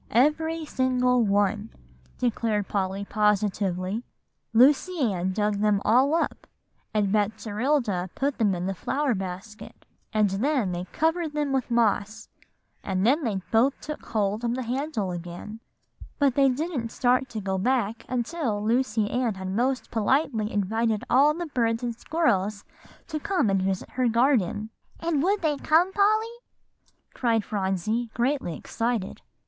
"Every 0.09 0.65
single 0.65 1.23
one," 1.23 1.69
declared 2.17 2.67
Polly 2.67 3.05
positively. 3.05 4.01
"Lucy 4.51 4.99
Ann 5.13 5.31
dug 5.31 5.57
them 5.59 5.79
all 5.85 6.15
up, 6.15 6.47
and 6.91 7.13
Betserilda 7.13 8.09
put 8.15 8.39
them 8.39 8.55
in 8.55 8.65
the 8.65 8.73
flower 8.73 9.13
basket, 9.13 9.85
and 10.11 10.27
then 10.31 10.71
they 10.71 10.85
covered 10.85 11.33
them 11.33 11.51
with 11.51 11.69
moss, 11.69 12.29
and 12.83 13.05
then 13.05 13.23
they 13.23 13.43
both 13.51 13.79
took 13.79 14.03
hold 14.03 14.43
of 14.43 14.55
the 14.55 14.63
handle 14.63 15.11
again; 15.11 15.59
but 16.17 16.33
they 16.33 16.49
didn't 16.49 16.89
start 16.89 17.29
to 17.29 17.39
go 17.39 17.59
back 17.59 18.03
until 18.09 18.63
Lucy 18.65 19.07
Ann 19.07 19.35
had 19.35 19.51
most 19.51 19.91
politely 19.91 20.51
invited 20.51 21.03
all 21.11 21.31
the 21.35 21.45
birds 21.45 21.83
and 21.83 21.93
squirrels 21.95 22.65
to 23.05 23.19
come 23.19 23.51
and 23.51 23.61
visit 23.61 23.91
her 23.91 24.07
garden." 24.07 24.71
[Illustration: 24.99 25.01
Lucy 25.03 25.05
Ann's 25.05 25.11
garden.] 25.11 25.15
"And 25.15 25.23
would 25.23 25.41
they 25.43 25.63
come, 25.69 25.93
Polly?" 25.93 27.13
cried 27.13 27.43
Phronsie 27.45 28.09
greatly 28.15 28.57
excited. 28.57 29.21